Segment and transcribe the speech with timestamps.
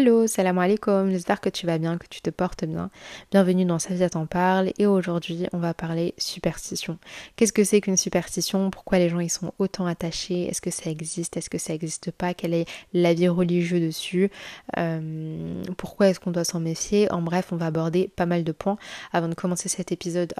[0.00, 2.88] Hello, salam alaikum, j'espère que tu vas bien, que tu te portes bien.
[3.32, 6.98] Bienvenue dans Safia t'en parle et aujourd'hui on va parler superstition.
[7.34, 8.70] Qu'est-ce que c'est qu'une superstition?
[8.70, 10.44] Pourquoi les gens y sont autant attachés?
[10.44, 11.36] Est-ce que ça existe?
[11.36, 12.32] Est-ce que ça n'existe pas?
[12.32, 14.30] Quel est l'avis religieux dessus?
[14.76, 17.10] Euh, Pourquoi est-ce qu'on doit s'en méfier?
[17.10, 18.78] En bref, on va aborder pas mal de points.
[19.12, 20.32] Avant de commencer cet épisode,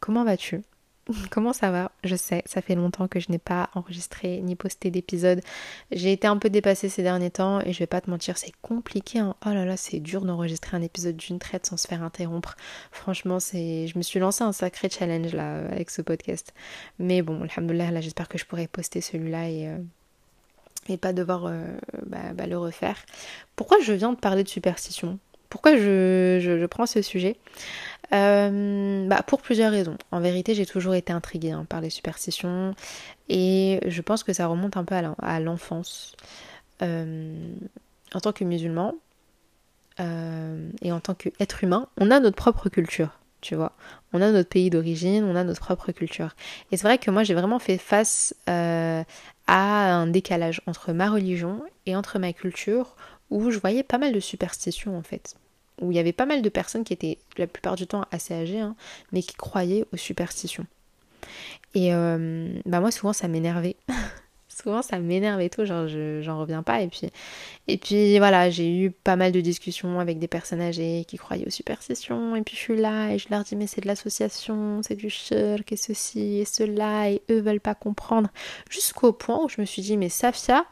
[0.00, 0.62] comment vas-tu?
[1.30, 1.92] Comment ça va?
[2.04, 5.40] Je sais, ça fait longtemps que je n'ai pas enregistré ni posté d'épisode.
[5.90, 8.52] J'ai été un peu dépassée ces derniers temps et je vais pas te mentir, c'est
[8.62, 9.18] compliqué.
[9.18, 9.34] Hein.
[9.46, 12.56] Oh là là, c'est dur d'enregistrer un épisode d'une traite sans se faire interrompre.
[12.92, 16.52] Franchement, c'est, je me suis lancé un sacré challenge là avec ce podcast.
[16.98, 21.64] Mais bon, alhamdoulilah, là j'espère que je pourrai poster celui-là et euh, pas devoir euh,
[22.06, 22.96] bah, bah, le refaire.
[23.56, 25.18] Pourquoi je viens de parler de superstition?
[25.48, 27.36] Pourquoi je prends ce sujet?
[28.12, 29.96] Euh, bah, Pour plusieurs raisons.
[30.10, 32.74] En vérité, j'ai toujours été intriguée hein, par les superstitions
[33.28, 36.16] et je pense que ça remonte un peu à l'enfance.
[36.82, 37.54] Euh,
[38.14, 38.94] en tant que musulman
[40.00, 43.10] euh, et en tant qu'être humain, on a notre propre culture.
[43.40, 43.72] Tu vois,
[44.12, 46.34] on a notre pays d'origine, on a notre propre culture.
[46.70, 49.04] Et c'est vrai que moi j'ai vraiment fait face à
[49.46, 52.96] un décalage entre ma religion et entre ma culture
[53.30, 55.36] où je voyais pas mal de superstitions en fait
[55.80, 58.34] où il y avait pas mal de personnes qui étaient la plupart du temps assez
[58.34, 58.76] âgées, hein,
[59.12, 60.66] mais qui croyaient aux superstitions.
[61.74, 63.76] Et euh, bah moi souvent ça m'énervait.
[64.48, 66.82] souvent ça m'énervait tout, genre j'en reviens pas.
[66.82, 67.10] Et puis,
[67.68, 71.46] et puis voilà, j'ai eu pas mal de discussions avec des personnes âgées qui croyaient
[71.46, 72.36] aux superstitions.
[72.36, 75.10] Et puis je suis là et je leur dis mais c'est de l'association, c'est du
[75.10, 77.10] shirk et ceci et cela.
[77.10, 78.30] Et eux veulent pas comprendre.
[78.68, 80.64] Jusqu'au point où je me suis dit mais Safia,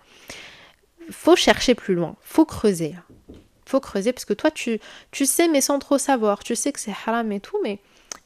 [1.11, 2.95] faut chercher plus loin, faut creuser
[3.69, 4.80] faut creuser parce que toi tu,
[5.11, 7.78] tu sais mais sans trop savoir, tu sais que c'est haram et tout, mais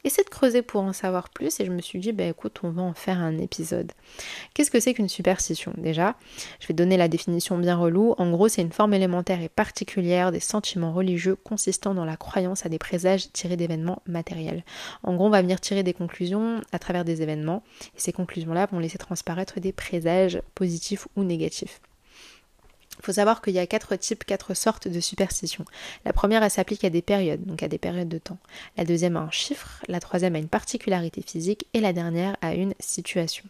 [0.03, 2.71] essaie de creuser pour en savoir plus et je me suis dit bah écoute on
[2.71, 3.91] va en faire un épisode.
[4.53, 5.73] Qu'est-ce que c'est qu'une superstition?
[5.77, 6.15] Déjà,
[6.59, 8.13] je vais donner la définition bien relou.
[8.17, 12.65] En gros c'est une forme élémentaire et particulière des sentiments religieux consistant dans la croyance
[12.65, 14.63] à des présages tirés d'événements matériels.
[15.03, 17.63] En gros on va venir tirer des conclusions à travers des événements
[17.95, 21.79] et ces conclusions là vont laisser transparaître des présages positifs ou négatifs.
[23.03, 25.65] Il faut savoir qu'il y a quatre types, quatre sortes de superstitions.
[26.05, 28.37] La première, elle s'applique à des périodes, donc à des périodes de temps.
[28.77, 32.53] La deuxième a un chiffre, la troisième a une particularité physique et la dernière a
[32.53, 33.43] une situation.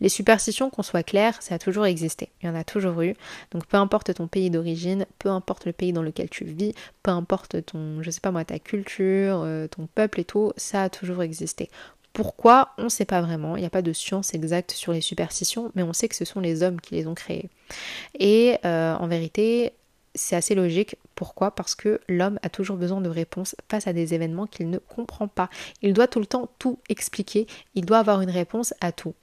[0.00, 2.30] Les superstitions, qu'on soit clair, ça a toujours existé.
[2.40, 3.14] Il y en a toujours eu.
[3.50, 6.72] Donc peu importe ton pays d'origine, peu importe le pays dans lequel tu vis,
[7.02, 10.84] peu importe ton, je sais pas moi, ta culture, euh, ton peuple et tout, ça
[10.84, 11.68] a toujours existé.
[12.18, 15.00] Pourquoi On ne sait pas vraiment, il n'y a pas de science exacte sur les
[15.00, 17.48] superstitions, mais on sait que ce sont les hommes qui les ont créées.
[18.18, 19.72] Et euh, en vérité,
[20.16, 20.96] c'est assez logique.
[21.14, 21.52] Pourquoi?
[21.52, 25.28] Parce que l'homme a toujours besoin de réponses face à des événements qu'il ne comprend
[25.28, 25.48] pas.
[25.80, 27.46] Il doit tout le temps tout expliquer,
[27.76, 29.14] il doit avoir une réponse à tout.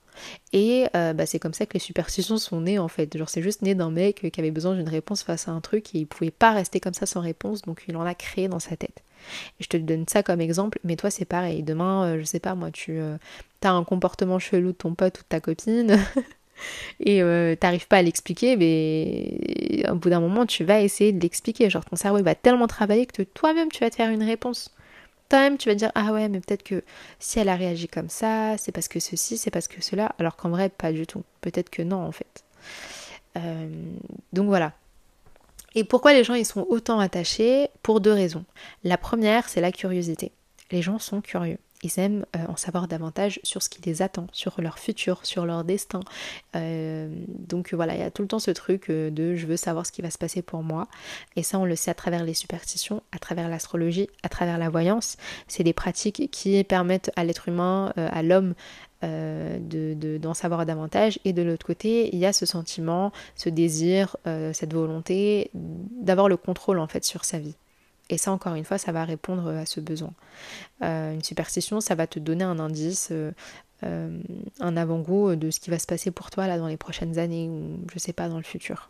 [0.53, 3.17] Et euh, bah, c'est comme ça que les superstitions sont nées en fait.
[3.17, 5.94] Genre c'est juste né d'un mec qui avait besoin d'une réponse face à un truc
[5.94, 8.59] et il pouvait pas rester comme ça sans réponse, donc il en a créé dans
[8.59, 9.03] sa tête.
[9.59, 11.63] Et je te donne ça comme exemple, mais toi c'est pareil.
[11.63, 13.18] Demain, euh, je sais pas moi, tu euh,
[13.63, 15.97] as un comportement chelou de ton pote ou de ta copine.
[17.00, 21.22] et euh, t'arrives pas à l'expliquer, mais au bout d'un moment, tu vas essayer de
[21.22, 21.69] l'expliquer.
[21.69, 24.74] Genre, ton cerveau il va tellement travailler que toi-même, tu vas te faire une réponse.
[25.30, 26.84] Toi-même, tu vas te dire Ah ouais, mais peut-être que
[27.19, 30.13] si elle a réagi comme ça, c'est parce que ceci, c'est parce que cela.
[30.19, 31.24] Alors qu'en vrai, pas du tout.
[31.42, 32.44] Peut-être que non, en fait.
[34.34, 34.74] donc voilà,
[35.75, 37.69] et pourquoi les gens y sont autant attachés?
[37.84, 38.46] Pour deux raisons.
[38.84, 40.31] La première, c'est la curiosité.
[40.72, 41.59] Les gens sont curieux.
[41.84, 45.46] Ils aiment euh, en savoir davantage sur ce qui les attend, sur leur futur, sur
[45.46, 46.00] leur destin.
[46.56, 49.58] Euh, donc voilà, il y a tout le temps ce truc euh, de je veux
[49.58, 50.88] savoir ce qui va se passer pour moi.
[51.36, 54.69] Et ça, on le sait à travers les superstitions, à travers l'astrologie, à travers la
[54.69, 55.18] voyance.
[55.47, 58.56] C'est des pratiques qui permettent à l'être humain, à l'homme,
[59.05, 59.59] euh,
[60.19, 61.19] d'en savoir davantage.
[61.25, 66.27] Et de l'autre côté, il y a ce sentiment, ce désir, euh, cette volonté d'avoir
[66.27, 67.55] le contrôle en fait sur sa vie.
[68.09, 70.13] Et ça, encore une fois, ça va répondre à ce besoin.
[70.83, 73.11] Euh, une superstition, ça va te donner un indice,
[73.81, 77.47] un avant-goût de ce qui va se passer pour toi là dans les prochaines années
[77.47, 78.89] ou je sais pas dans le futur.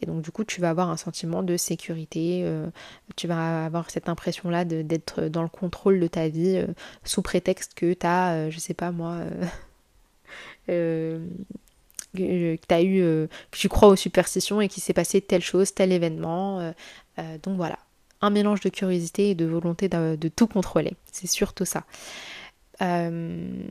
[0.00, 2.68] Et donc du coup, tu vas avoir un sentiment de sécurité, euh,
[3.16, 6.66] tu vas avoir cette impression-là d'être dans le contrôle de ta vie euh,
[7.04, 9.18] sous prétexte que tu as, euh, je sais pas moi,
[10.66, 11.20] que
[12.70, 16.72] as eu, que tu crois aux superstitions et qu'il s'est passé telle chose, tel événement.
[17.42, 17.78] donc voilà,
[18.20, 20.94] un mélange de curiosité et de volonté de tout contrôler.
[21.12, 21.84] C'est surtout ça.
[22.80, 23.68] je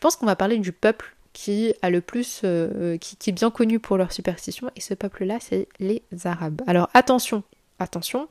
[0.00, 3.78] pense qu'on va parler du peuple qui a le plus, euh, qui, est bien connu
[3.78, 6.62] pour leur superstition, et ce peuple-là, c'est les Arabes.
[6.66, 7.44] Alors attention,
[7.78, 8.26] attention,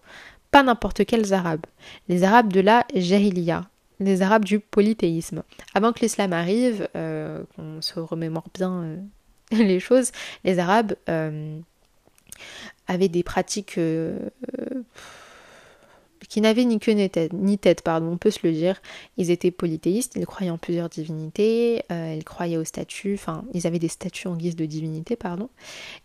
[0.51, 1.65] pas n'importe quels Arabes.
[2.09, 3.69] Les Arabes de la Jahiliya.
[4.01, 5.43] les Arabes du polythéisme.
[5.73, 8.97] Avant que l'islam arrive, qu'on se remémore bien
[9.51, 10.11] les choses,
[10.43, 10.95] les Arabes
[12.87, 13.79] avaient des pratiques
[16.29, 16.93] qui n'avaient ni queue
[17.33, 18.81] ni tête, pardon, on peut se le dire.
[19.17, 23.65] Ils étaient polythéistes, ils croyaient en plusieurs divinités, euh, ils croyaient aux statues, enfin, ils
[23.65, 25.49] avaient des statues en guise de divinité, pardon,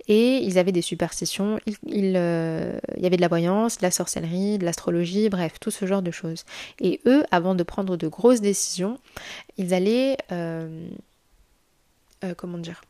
[0.08, 4.58] et ils avaient des superstitions, il, euh, y avait de la voyance, de la sorcellerie,
[4.58, 6.44] de l'astrologie, bref, tout ce genre de choses.
[6.80, 8.98] Et eux, avant de prendre de grosses décisions,
[9.56, 10.88] ils allaient, euh,
[12.36, 12.82] comment dire,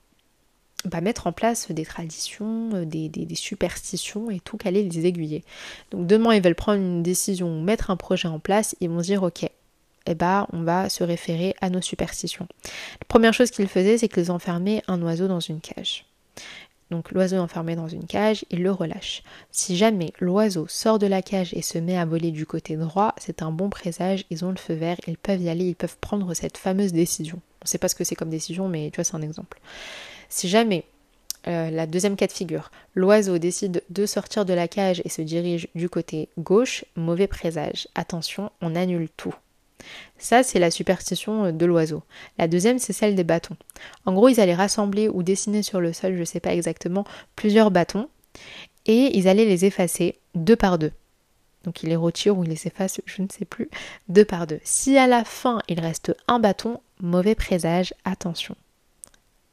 [0.85, 5.45] bah, mettre en place des traditions, euh, des, superstitions et tout qu'aller les aiguiller.
[5.91, 9.23] Donc demain ils veulent prendre une décision, mettre un projet en place, ils vont dire
[9.23, 9.49] ok,
[10.07, 12.49] eh bah, on va se référer à nos superstitions.
[12.65, 16.07] La première chose qu'ils faisaient, c'est qu'ils enfermaient un oiseau dans une cage.
[16.91, 19.23] Donc l'oiseau est enfermé dans une cage, ils le relâchent.
[19.51, 23.15] Si jamais l'oiseau sort de la cage et se met à voler du côté droit,
[23.17, 25.97] c'est un bon présage, ils ont le feu vert, ils peuvent y aller, ils peuvent
[26.03, 27.41] prendre cette fameuse décision.
[27.63, 29.59] On ne sait pas ce que c'est comme décision, mais tu vois, c'est un exemple.
[30.33, 30.87] Si jamais
[31.47, 35.21] euh, la deuxième cas de figure, l'oiseau décide de sortir de la cage et se
[35.21, 37.87] dirige du côté gauche, mauvais présage.
[37.95, 39.35] Attention, on annule tout.
[40.17, 42.03] Ça, c'est la superstition euh, de l'oiseau.
[42.39, 43.59] La deuxième, c'est celle des bâtons.
[44.07, 47.05] En gros, ils allaient rassembler ou dessiner sur le sol, je ne sais pas exactement,
[47.37, 48.09] plusieurs bâtons
[48.87, 50.93] et ils allaient les effacer deux par deux.
[51.65, 53.69] Donc ils les retirent ou ils les effacent, je ne sais plus,
[54.09, 54.61] deux par deux.
[54.65, 58.57] Si à la fin il reste un bâton, mauvais présage, attention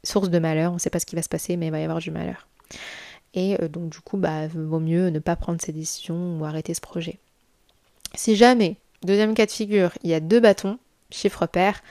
[0.03, 1.79] source de malheur, on ne sait pas ce qui va se passer, mais il va
[1.79, 2.47] y avoir du malheur.
[3.33, 6.73] Et euh, donc du coup, bah, vaut mieux ne pas prendre ces décisions ou arrêter
[6.73, 7.19] ce projet.
[8.15, 10.79] Si jamais, deuxième cas de figure, il y a deux bâtons,
[11.11, 11.81] chiffre pair,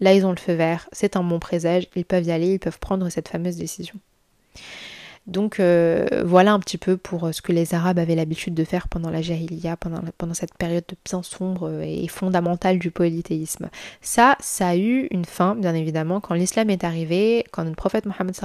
[0.00, 2.58] là ils ont le feu vert, c'est un bon présage, ils peuvent y aller, ils
[2.58, 3.94] peuvent prendre cette fameuse décision.
[5.26, 8.62] Donc euh, voilà un petit peu pour euh, ce que les Arabes avaient l'habitude de
[8.62, 13.68] faire pendant la Jahiliya, pendant, cette période bien sombre euh, et fondamentale du polythéisme.
[14.00, 18.06] Ça, ça a eu une fin, bien évidemment, quand l'islam est arrivé, quand notre prophète
[18.06, 18.36] Mohammed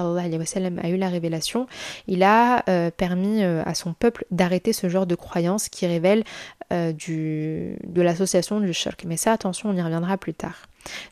[0.82, 1.68] a eu la révélation,
[2.08, 2.64] il a
[2.98, 6.24] permis à son peuple d'arrêter ce genre de croyances qui révèlent
[6.72, 9.04] du, de l'association du shirk.
[9.06, 10.68] Mais ça, attention, on y reviendra plus tard.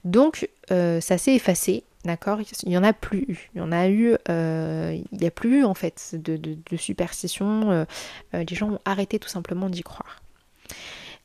[0.06, 3.50] Donc, ça s'est effacé D'accord Il n'y en a plus eu.
[3.54, 7.72] Il y en a eu, euh, n'y a plus eu en fait de, superstition.
[7.72, 7.86] Euh,
[8.34, 10.22] euh, les gens ont arrêté tout simplement d'y croire.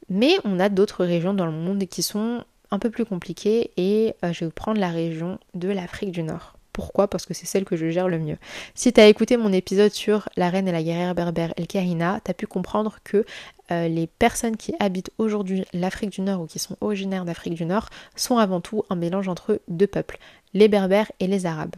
[0.09, 4.15] Mais on a d'autres régions dans le monde qui sont un peu plus compliquées et
[4.23, 6.59] je vais vous prendre la région de l'Afrique du Nord.
[6.73, 7.09] Pourquoi?
[7.09, 8.37] Parce que c'est celle que je gère le mieux.
[8.75, 12.21] Si tu as écouté mon épisode sur la reine et la guerrière berbère El Kahina,
[12.25, 13.25] tu pu comprendre que
[13.71, 17.89] les personnes qui habitent aujourd'hui l'Afrique du Nord ou qui sont originaires d'Afrique du Nord
[18.17, 20.19] sont avant tout un mélange entre deux peuples,
[20.55, 21.77] les Berbères et les Arabes.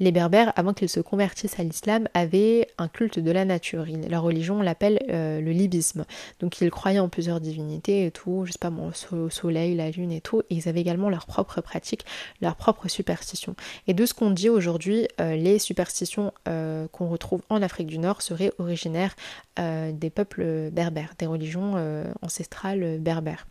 [0.00, 3.84] Les Berbères, avant qu'ils se convertissent à l'islam, avaient un culte de la nature.
[4.08, 6.04] Leur religion l'appelle euh, le libisme.
[6.40, 8.72] Donc ils croyaient en plusieurs divinités et tout, je sais pas
[9.12, 10.40] au soleil, la lune et tout.
[10.50, 12.04] Et ils avaient également leurs propres pratiques,
[12.40, 13.56] leurs propres superstitions.
[13.86, 17.98] Et de ce qu'on dit aujourd'hui, euh, les superstitions euh, qu'on retrouve en Afrique du
[17.98, 19.14] Nord seraient originaires
[19.58, 21.74] des peuples berbères, des religions
[22.22, 23.44] ancestrales berbères.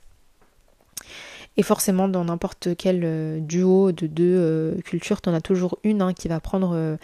[1.57, 5.79] Et forcément, dans n'importe quel euh, duo de deux euh, cultures, tu en as toujours
[5.83, 6.97] une hein, qui va prendre euh,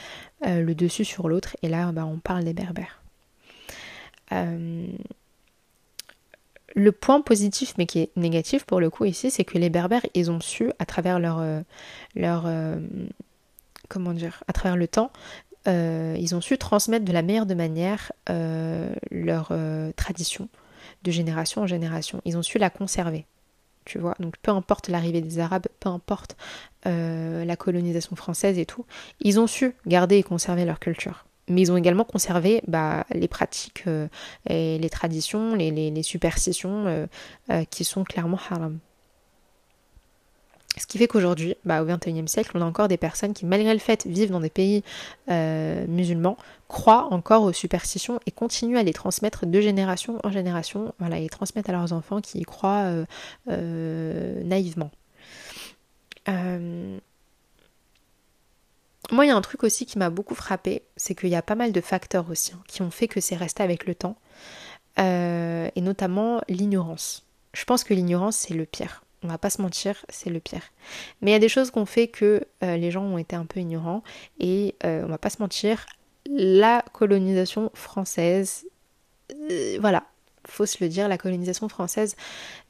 [0.44, 1.58] le dessus sur l'autre.
[1.64, 3.02] Et là, bah, on parle des berbères.
[6.76, 10.06] le point positif, mais qui est négatif pour le coup ici, c'est que les berbères,
[10.14, 11.44] ils ont su, à travers leur.
[12.16, 15.12] leur À travers le temps,
[15.68, 18.12] ils ont su transmettre de la meilleure de manière
[19.12, 19.52] leur
[19.96, 20.50] tradition
[21.04, 22.22] de génération en génération.
[22.26, 23.28] Ils ont su la conserver
[23.86, 24.16] tu vois.
[24.20, 26.36] Donc peu importe l'arrivée des Arabes, peu importe
[26.86, 28.86] euh, la colonisation française et tout,
[29.20, 31.26] ils ont su garder et conserver leur culture.
[31.50, 34.08] Mais ils ont également conservé bah, les pratiques euh,
[34.50, 37.08] et les traditions, les, superstitions
[37.50, 38.80] euh, qui sont clairement haram.
[40.78, 43.74] Ce qui fait qu'aujourd'hui, bah, au XXIe siècle, on a encore des personnes qui, malgré
[43.74, 44.84] le fait, vivent dans des pays
[45.30, 46.36] euh, musulmans,
[46.68, 51.30] croient encore aux superstitions et continuent à les transmettre de génération en génération, voilà, et
[51.30, 53.06] transmettent à leurs enfants qui y croient euh,
[53.50, 54.90] euh, naïvement.
[59.12, 61.42] Moi, il y a un truc aussi qui m'a beaucoup frappé, c'est qu'il y a
[61.42, 64.16] pas mal de facteurs aussi hein, qui ont fait que c'est resté avec le temps,
[64.98, 67.26] et notamment l'ignorance.
[67.54, 69.03] Je pense que l'ignorance, c'est le pire.
[69.24, 70.62] On va pas se mentir, c'est le pire.
[71.22, 73.46] Mais il y a des choses qu'on fait que euh, les gens ont été un
[73.46, 74.04] peu ignorants
[74.40, 75.86] et euh, on va pas se mentir,
[76.30, 78.66] la colonisation française,
[79.50, 80.04] euh, voilà,
[80.46, 82.18] faut se le dire, la colonisation française,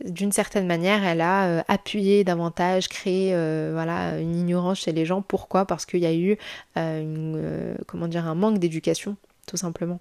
[0.06, 3.32] d'une certaine manière, elle a appuyé davantage, créé
[3.72, 5.24] voilà, une ignorance chez les gens.
[5.24, 5.66] Pourquoi?
[5.66, 6.38] Parce qu'il y a eu
[6.76, 9.18] dire, un manque d'éducation,
[9.48, 10.00] tout simplement.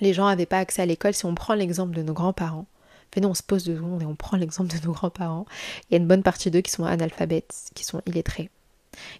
[0.00, 1.12] Les gens n'avaient pas accès à l'école.
[1.12, 2.66] Si on prend l'exemple de nos grands-parents,
[3.14, 5.46] Venez, on se pose deux secondes et on prend l'exemple de nos grands-parents.
[5.82, 8.50] Il y a une bonne partie d'eux qui sont analphabètes, qui sont illettrés,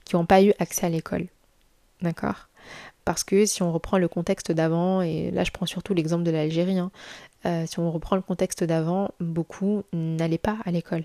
[0.04, 1.26] qui n'ont pas eu accès à l'école.
[2.00, 2.48] D'accord?
[3.04, 6.30] Parce que si on reprend le contexte d'avant, et là je prends surtout l'exemple de
[6.30, 6.90] l'Algérie, hein,
[7.46, 11.04] euh, si on reprend le contexte d'avant, beaucoup n'allaient pas à l'école.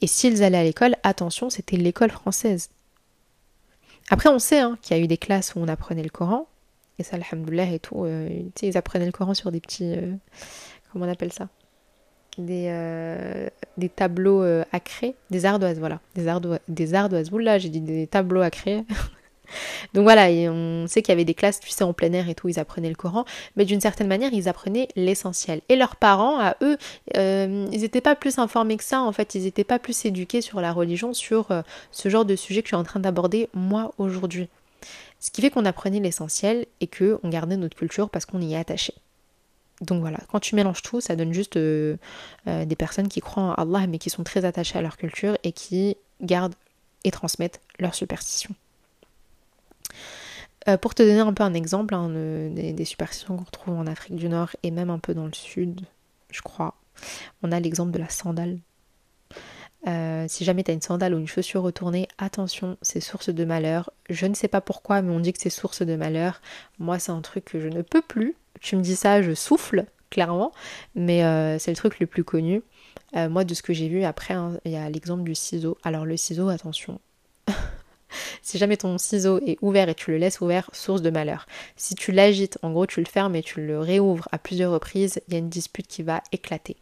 [0.00, 2.70] Et s'ils allaient à l'école, attention, c'était l'école française.
[4.10, 6.48] Après, on sait hein, qu'il y a eu des classes où on apprenait le Coran,
[6.98, 8.28] et ça, alhamdoulilah et tout, euh,
[8.62, 9.94] ils apprenaient le Coran sur des petits.
[9.94, 10.14] Euh,
[10.90, 11.48] comment on appelle ça?
[12.38, 16.00] Des, des tableaux à créer, des ardoises, voilà.
[16.14, 17.32] Des, ardoises, des ardoises.
[17.32, 18.84] Oula, j'ai dit des tableaux à créer.
[19.94, 22.34] Donc voilà, on sait qu'il y avait des classes, tu sais, en plein air et
[22.34, 23.24] tout, ils apprenaient le Coran,
[23.56, 25.60] mais d'une certaine manière, ils apprenaient l'essentiel.
[25.68, 26.76] Et leurs parents, à eux,
[27.16, 30.40] euh, ils n'étaient pas plus informés que ça, en fait, ils n'étaient pas plus éduqués
[30.40, 33.48] sur la religion, sur euh, ce genre de sujet que je suis en train d'aborder
[33.54, 34.48] moi aujourd'hui.
[35.18, 38.58] Ce qui fait qu'on apprenait l'essentiel et qu'on gardait notre culture parce qu'on y est
[38.58, 38.94] attaché.
[39.82, 41.96] Donc voilà, quand tu mélanges tout, ça donne juste euh,
[42.46, 45.52] des personnes qui croient en Allah mais qui sont très attachées à leur culture et
[45.52, 46.54] qui gardent
[47.04, 48.54] et transmettent leur superstition.
[50.68, 54.16] Euh, pour te donner un peu un exemple hein, des, superstitions qu'on retrouve en Afrique
[54.16, 55.82] du Nord et même un peu dans le sud,
[56.30, 56.74] je crois,
[57.42, 58.58] on a l'exemple de la sandale.
[59.86, 63.44] Euh, si jamais tu as une sandale ou une chaussure retournée, attention, c'est source de
[63.44, 63.90] malheur.
[64.10, 66.40] Je ne sais pas pourquoi, mais on dit que c'est source de malheur.
[66.80, 68.34] Moi, c'est un truc que je ne peux plus.
[68.66, 70.50] Tu me dis ça, je souffle, clairement,
[70.96, 72.62] mais euh, c'est le truc le plus connu.
[73.14, 75.78] moi, de ce que j'ai vu, après, hein, il y a l'exemple du ciseau.
[75.84, 76.98] Alors, le ciseau, attention,
[78.42, 81.46] si jamais ton ciseau est ouvert et tu le laisses ouvert, source de malheur.
[81.76, 85.20] Si tu l'agites, en gros tu le fermes et tu le réouvres à plusieurs reprises,
[85.28, 86.76] il y a une dispute qui va éclater.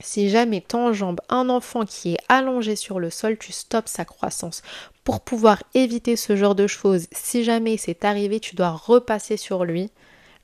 [0.00, 4.60] Si jamais t'enjambes un enfant qui est allongé sur le sol, tu stoppes sa croissance.
[5.04, 9.64] Pour pouvoir éviter ce genre de choses, si jamais c'est arrivé, tu dois repasser sur
[9.64, 9.90] lui,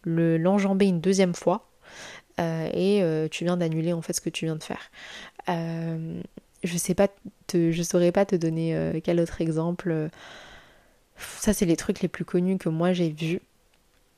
[0.05, 1.69] l'enjamber une deuxième fois,
[2.41, 4.91] euh, et euh, tu viens d'annuler en fait ce que tu viens de faire.
[5.49, 6.21] Euh,
[6.63, 7.09] je sais pas
[7.53, 10.11] je saurais pas te donner quel autre exemple.
[11.17, 13.41] Ça c'est les trucs les plus connus que moi j'ai vus.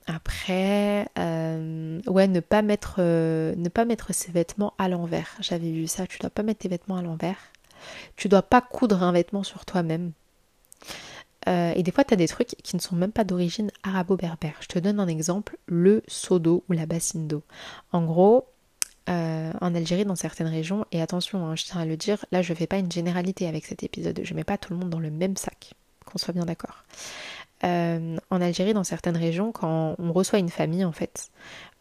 [0.07, 5.37] Après, ouais, ne pas mettre, ne pas mettre ses vêtements à l'envers.
[5.41, 6.07] J'avais vu ça.
[6.07, 7.37] Tu dois pas mettre tes vêtements à l'envers.
[8.17, 10.13] Tu dois pas coudre un vêtement sur toi-même.
[11.47, 14.57] Et des fois, tu as des trucs qui ne sont même pas d'origine arabo-berbère.
[14.61, 17.43] Je te donne un exemple, le seau d'eau ou la bassine d'eau.
[17.93, 18.47] En gros,
[19.11, 20.85] euh, en Algérie dans certaines régions.
[20.93, 23.49] Et attention, hein, je tiens à le dire, là je ne fais pas une généralité
[23.49, 24.21] avec cet épisode.
[24.23, 26.85] Je ne mets pas tout le monde dans le même sac, qu'on soit bien d'accord.
[27.65, 31.31] Euh, en Algérie, dans certaines régions, quand on reçoit une famille, en fait,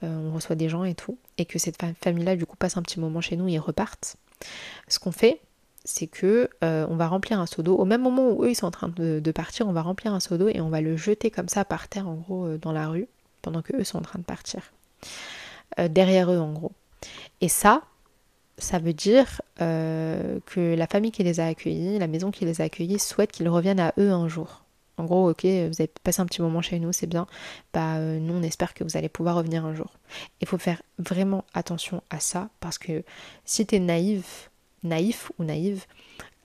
[0.03, 2.81] euh, on reçoit des gens et tout, et que cette famille-là, du coup, passe un
[2.81, 4.17] petit moment chez nous, ils repartent.
[4.87, 5.39] Ce qu'on fait,
[5.89, 7.75] c'est que on va remplir un seau d'eau.
[7.75, 10.19] Au même moment où eux ils sont en train de, partir, on va remplir un
[10.19, 12.87] seau d'eau et on va le jeter comme ça par terre, en gros, dans la
[12.87, 13.07] rue,
[13.41, 14.71] pendant que eux sont en train de partir.
[15.89, 16.71] derrière eux, en gros.
[17.41, 17.83] Et ça,
[18.59, 22.61] ça veut dire euh, que la famille qui les a accueillis, la maison qui les
[22.61, 24.63] a accueillis, souhaite qu'ils reviennent à eux un jour.
[24.97, 27.25] En gros, ok, vous avez passé un petit moment chez nous, c'est bien.
[27.73, 29.93] Bah, euh, nous, on espère que vous allez pouvoir revenir un jour.
[30.41, 33.03] Il faut faire vraiment attention à ça parce que
[33.45, 34.51] si tu es naïf,
[34.83, 35.85] naïf ou naïve,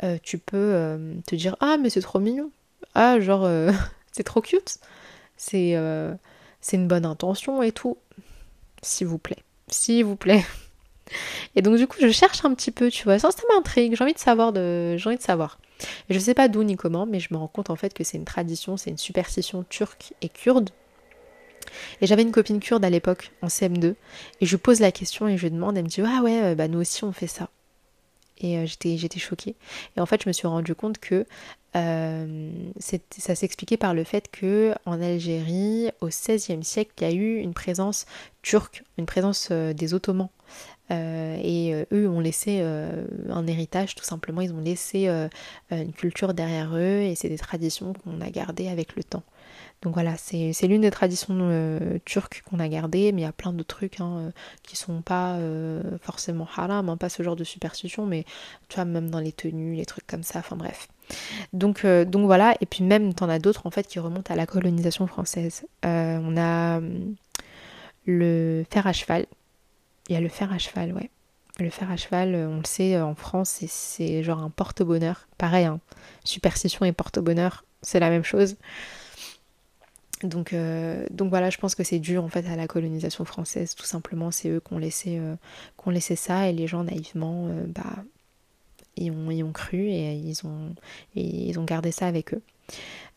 [0.02, 2.50] euh, tu peux te dire Ah, mais c'est trop mignon.
[2.94, 3.48] Ah, genre,
[4.12, 4.78] c'est trop cute.
[5.36, 5.74] C'est
[6.72, 7.96] une bonne intention et tout.
[8.82, 9.38] S'il vous plaît
[9.68, 10.44] s'il vous plaît.
[11.54, 14.04] Et donc du coup, je cherche un petit peu, tu vois, ça, ça m'intrigue, j'ai
[14.04, 15.58] envie de savoir de j'ai envie de savoir.
[16.08, 18.16] je sais pas d'où ni comment, mais je me rends compte en fait que c'est
[18.16, 20.70] une tradition, c'est une superstition turque et kurde.
[22.00, 23.94] Et j'avais une copine kurde à l'époque en CM2
[24.40, 26.68] et je pose la question et je demande, elle me dit "Ah ouais, euh, bah
[26.68, 27.48] nous aussi on fait ça."
[28.38, 29.54] Et euh, j'étais, choquée.
[29.96, 31.26] Et en fait, je me suis rendu compte que
[31.76, 37.12] euh, ça s'expliquait par le fait que en Algérie, au XVIe siècle, il y a
[37.12, 38.06] eu une présence
[38.42, 40.28] turque, une présence euh, des Ottomans.
[40.90, 45.08] Et eux ont laissé un héritage tout simplement, ils ont laissé
[45.70, 49.22] une culture derrière eux et c'est des traditions qu'on a gardées avec le temps.
[49.84, 53.32] Donc voilà, c'est l'une des traditions euh, turques qu'on a gardées, mais il y a
[53.32, 54.30] plein de trucs hein, euh,
[54.62, 58.24] qui sont pas euh, forcément haram, hein, pas ce genre de superstition, mais
[58.70, 60.88] tu vois, même dans les tenues, les trucs comme ça, enfin bref.
[61.52, 64.46] Donc, donc voilà, et puis même t'en as d'autres en fait qui remontent à la
[64.46, 65.66] colonisation française.
[65.82, 66.80] on a
[68.06, 69.26] le fer à cheval.
[70.08, 71.10] Il y a le fer à cheval, ouais.
[71.60, 75.28] Le fer à cheval, on le sait, en France, c'est genre un porte-bonheur.
[75.38, 75.80] Pareil, hein,
[76.24, 78.56] superstition et porte-bonheur, c'est la même chose.
[80.24, 83.74] Donc, euh, donc voilà, je pense que c'est dû en fait à la colonisation française,
[83.74, 84.30] tout simplement.
[84.30, 85.36] C'est eux qui ont laissé, euh,
[86.16, 88.04] ça et les gens naïvement, euh, bah,
[88.96, 90.74] y ont cru et ils ont,
[91.14, 92.42] ils ont gardé ça avec eux.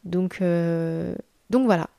[0.04, 0.42] Donc,
[1.50, 1.90] donc voilà,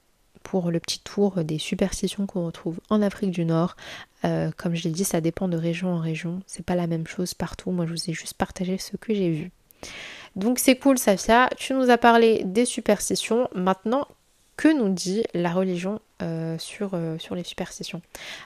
[0.50, 3.76] pour le petit tour des superstitions qu'on retrouve en Afrique du Nord.
[4.25, 6.40] Euh, comme je l'ai dit, ça dépend de région en région.
[6.47, 7.71] C'est pas la même chose partout.
[7.71, 9.50] Moi, je vous ai juste partagé ce que j'ai vu.
[10.37, 11.50] Donc c'est cool, Safia.
[11.59, 13.49] Tu nous as parlé des superstitions.
[13.55, 14.09] Maintenant,
[14.57, 18.00] que nous dit la religion euh, sur, euh, sur les superstitions?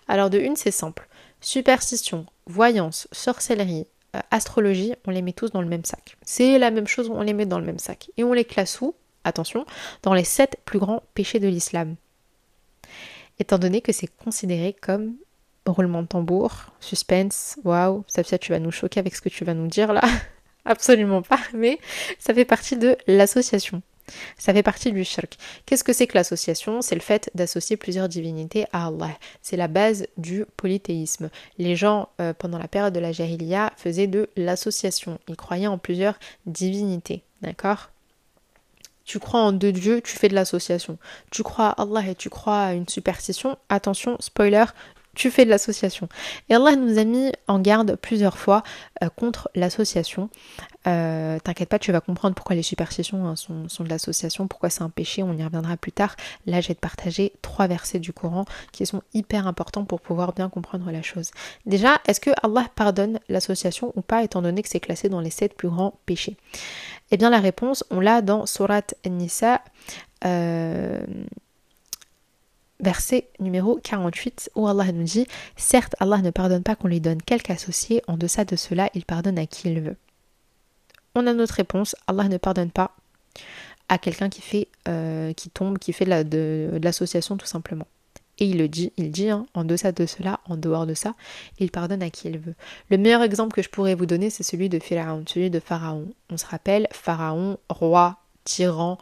[0.09, 1.09] Alors de une, c'est simple.
[1.41, 3.87] Superstition, voyance, sorcellerie,
[4.33, 6.17] astrologie, on les met tous dans le même sac.
[6.23, 8.11] C'est la même chose, on les met dans le même sac.
[8.17, 8.95] Et on les classe où?
[9.25, 9.67] Attention,
[10.03, 11.97] dans les sept plus grands péchés de l'islam.
[13.39, 15.15] Étant donné que c'est considéré comme
[15.67, 19.55] roulement de tambour, suspense, waouh, Safia, tu vas nous choquer avec ce que tu vas
[19.55, 20.03] nous dire là.
[20.65, 21.79] Absolument pas, mais
[22.19, 23.83] ça fait partie de l'association.
[24.37, 25.37] Ça fait partie du shirk.
[25.65, 26.83] Qu'est-ce que c'est que l'association?
[26.83, 29.17] C'est le fait d'associer plusieurs divinités à Allah.
[29.43, 31.31] C'est la base du polythéisme.
[31.59, 35.19] Les gens, euh, pendant la période de la Jahiliya, faisaient de l'association.
[35.29, 37.23] Ils croyaient en plusieurs divinités.
[37.43, 37.92] D'accord?
[39.13, 40.97] Tu crois en deux dieux, tu fais de l'association.
[41.31, 44.65] Tu crois à Allah et tu crois à une superstition, attention, spoiler,
[45.15, 46.09] tu fais de l'association.
[46.49, 48.63] Et Allah nous a mis en garde plusieurs fois
[49.03, 50.31] euh, contre l'association.
[50.87, 54.83] Euh, t'inquiète pas, tu vas comprendre pourquoi les superstitions hein, sont, de l'association, pourquoi c'est
[54.83, 56.17] un péché, on y reviendra plus tard.
[56.47, 60.91] Là, te partager trois versets du Coran qui sont hyper importants pour pouvoir bien comprendre
[60.91, 61.31] la chose.
[61.67, 65.31] Déjà, est-ce que Allah pardonne l'association ou pas, étant donné que c'est classé dans les
[65.31, 66.37] sept plus grands péchés?
[67.11, 69.61] Eh bien, la réponse, on l'a dans Surat An-Nisa.
[70.25, 71.05] Euh,
[72.83, 77.23] verset numéro 48 où Allah nous dit Certes, Allah ne pardonne pas qu'on lui donne
[77.23, 79.97] quelque associé, en deçà de cela, il pardonne à qui il veut.
[81.15, 82.95] On a notre réponse Allah ne pardonne pas
[83.89, 87.87] à quelqu'un qui fait, euh, qui tombe, qui fait de, l'association tout simplement.
[88.39, 91.15] Et il le dit, il dit, hein, en deçà de cela, en dehors de ça,
[91.59, 92.55] il pardonne à qui il veut.
[92.89, 96.09] Le meilleur exemple que je pourrais vous donner, c'est celui de Pharaon, celui de Pharaon.
[96.31, 98.99] On se rappelle, Pharaon, roi, tyran,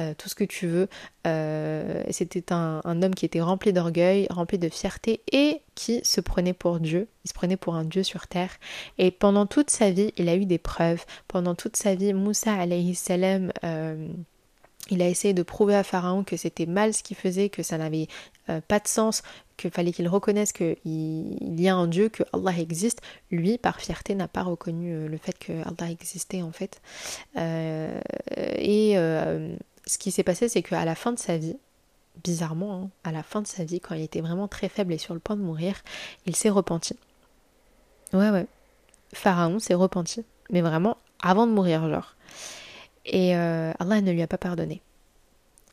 [0.00, 0.88] euh, tout ce que tu veux.
[1.24, 6.52] Euh, c'était un, homme qui était rempli d'orgueil, rempli de fierté et qui se prenait
[6.52, 7.06] pour Dieu.
[7.24, 8.50] Il se prenait pour un Dieu sur terre.
[8.98, 11.04] Et pendant toute sa vie, il a eu des preuves.
[11.28, 14.08] Pendant toute sa vie, Moussa alayhi salam, euh,
[14.90, 17.78] il a essayé de prouver à Pharaon que c'était mal ce qu'il faisait, que ça
[17.78, 18.08] n'avait
[18.68, 19.22] pas de sens,
[19.56, 23.00] qu'il fallait qu'il reconnaisse qu'il y a un Dieu, que Allah existe.
[23.30, 26.82] Lui, par fierté, n'a pas reconnu le fait que Allah existait en fait.
[27.36, 28.98] et
[29.86, 31.56] ce qui s'est passé, c'est qu'à la fin de sa vie,
[32.22, 34.98] bizarrement, hein, à la fin de sa vie, quand il était vraiment très faible et
[34.98, 35.82] sur le point de mourir,
[36.26, 36.96] il s'est repenti.
[38.12, 38.46] Ouais, ouais.
[39.12, 40.24] Pharaon s'est repenti.
[40.50, 42.16] Mais vraiment, avant de mourir, genre.
[43.06, 44.82] Et euh, Allah ne lui a pas pardonné.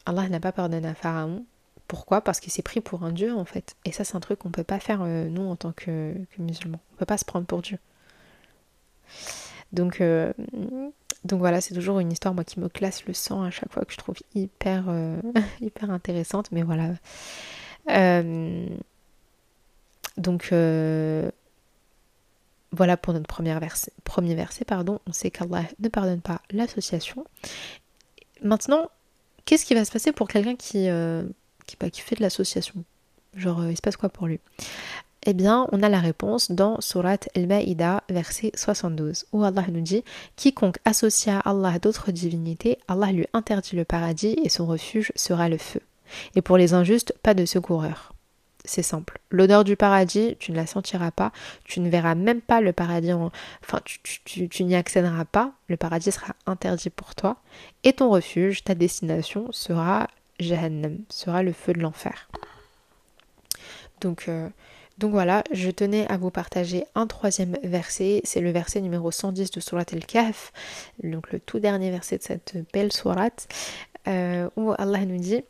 [0.06, 1.46] Allah n'a pas pardonné à Pharaon.
[1.88, 2.22] Pourquoi?
[2.22, 3.76] Parce qu'il s'est pris pour un dieu, en fait.
[3.86, 6.16] Et ça, c'est un truc qu'on ne peut pas faire, euh, nous, en tant que,
[6.38, 6.80] musulmans.
[6.92, 7.78] On ne peut pas se prendre pour Dieu.
[9.74, 10.32] Donc, euh,
[11.24, 13.86] donc voilà, c'est toujours une histoire moi qui me classe le sang à chaque fois
[13.86, 15.20] que je trouve hyper euh,
[15.82, 16.52] intéressante.
[16.52, 16.90] Mais voilà.
[17.90, 18.68] Euh,
[20.18, 21.30] donc euh,
[22.72, 23.54] voilà pour notre premier
[24.36, 25.00] verset pardon.
[25.08, 27.26] On sait qu'Allah ne pardonne pas l'association.
[28.42, 28.90] Maintenant,
[29.46, 30.88] qu'est-ce qui va se passer pour quelqu'un qui
[31.68, 32.84] qui, bah, qui fait de l'association?
[33.36, 34.40] Genre, il se passe quoi pour lui?
[35.26, 40.04] Eh bien, on a la réponse dans Surat Al-Ma'ida, verset 72, où Allah nous dit
[40.36, 45.48] Quiconque associe à Allah d'autres divinités, Allah lui interdit le paradis et son refuge sera
[45.48, 45.82] le feu.
[46.36, 48.14] Et pour les injustes, pas de secoureur.
[48.66, 49.20] C'est simple.
[49.30, 51.32] L'odeur du paradis, tu ne la sentiras pas,
[51.66, 56.12] tu ne verras même pas le paradis, enfin, tu, tu n'y accéderas pas, le paradis
[56.12, 57.38] sera interdit pour toi,
[57.84, 60.08] et ton refuge, ta destination sera
[60.40, 62.30] Jahannam, sera le feu de l'enfer.
[64.02, 64.50] Donc, euh,
[65.02, 69.50] donc voilà, je tenais à vous partager un troisième verset, c'est le verset numéro 110
[69.50, 70.54] de Surat al-Kahf,
[71.04, 73.32] donc le tout dernier verset de cette belle Surat,
[74.08, 75.44] euh, où Allah nous dit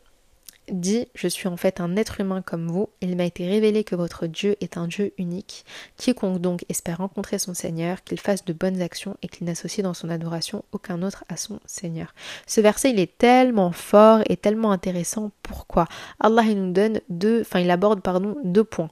[0.70, 3.94] dit Je suis en fait un être humain comme vous, il m'a été révélé que
[3.94, 5.66] votre Dieu est un Dieu unique.
[5.98, 9.94] Quiconque donc espère rencontrer son Seigneur, qu'il fasse de bonnes actions et qu'il n'associe dans
[9.94, 12.16] son adoration aucun autre à son Seigneur.
[12.48, 15.32] Ce verset, il est tellement fort et tellement intéressant.
[15.44, 15.90] Pourquoi?
[16.22, 18.92] Allah il nous donne deux, enfin il aborde pardon deux points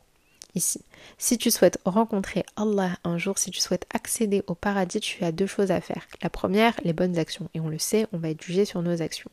[0.56, 0.82] ici.
[1.18, 5.32] Si tu souhaites rencontrer Allah un jour, si tu souhaites accéder au paradis, tu as
[5.32, 6.08] deux choses à faire.
[6.22, 7.50] La première, les bonnes actions.
[7.54, 9.30] Et on le sait, on va être jugé sur nos actions.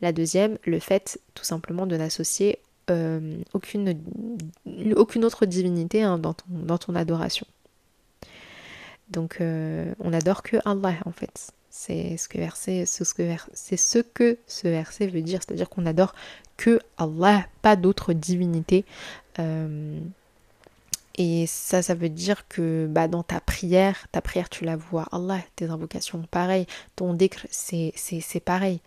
[0.00, 2.58] La deuxième, le fait tout simplement de n'associer
[2.90, 3.94] euh, aucune,
[5.24, 7.46] autre divinité hein, dans, ton, adoration.
[9.10, 11.52] Donc euh, on adore que Allah en fait.
[11.70, 15.68] C'est ce que verset, c'est ce que, c'est ce que ce verset veut dire, c'est-à-dire
[15.68, 16.14] qu'on adore
[16.56, 18.84] que Allah, pas d'autres divinités.
[19.38, 20.00] Euh,
[21.18, 25.06] et ça, ça veut dire que bah, dans ta prière, ta prière, tu la vois
[25.10, 26.66] Allah, tes invocations, pareil.
[26.94, 28.80] Ton décre, c'est pareil.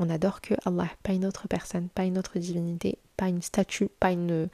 [0.00, 3.88] On adore que Allah, pas une autre personne, pas une autre divinité, pas une statue,
[4.00, 4.48] pas une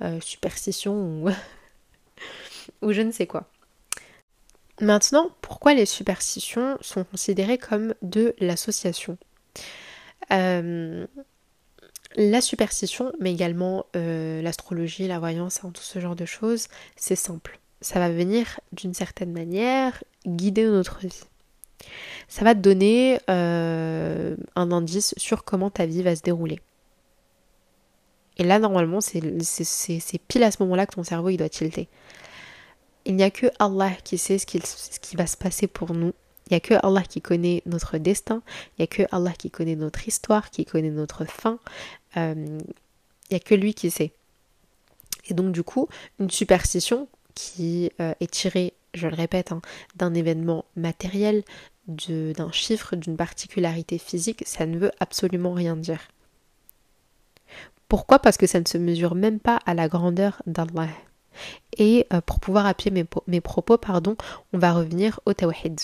[0.00, 1.28] euh, superstition ou,
[2.82, 3.44] ou je ne sais quoi.
[4.80, 9.18] Maintenant, pourquoi les superstitions sont considérées comme de l'association?
[10.32, 11.06] Euh,
[12.16, 17.16] La superstition, mais également euh, l'astrologie, la voyance, hein, tout ce genre de choses, c'est
[17.16, 17.60] simple.
[17.80, 21.22] Ça va venir d'une certaine manière guider notre vie.
[22.26, 26.60] Ça va te donner euh, un indice sur comment ta vie va se dérouler.
[28.38, 29.20] Et là, normalement, c'est
[30.28, 31.88] pile à ce moment-là que ton cerveau il doit tilter.
[33.04, 35.94] Il n'y a que Allah qui sait ce qui, ce qui va se passer pour
[35.94, 36.12] nous.
[36.46, 38.42] Il n'y a que Allah qui connaît notre destin.
[38.70, 41.58] Il n'y a que Allah qui connaît notre histoire, qui connaît notre fin.
[42.16, 42.58] Euh,
[43.30, 44.12] il n'y a que lui qui sait.
[45.28, 49.60] Et donc du coup, une superstition qui euh, est tirée, je le répète, hein,
[49.96, 51.44] d'un événement matériel,
[51.86, 56.00] d'un chiffre, d'une particularité physique, ça ne veut absolument rien dire.
[57.88, 58.18] Pourquoi?
[58.18, 60.88] Parce que ça ne se mesure même pas à la grandeur d'Allah.
[61.78, 64.16] Et euh, pour pouvoir appuyer mes, propos, pardon,
[64.52, 65.80] on va revenir au tawhid.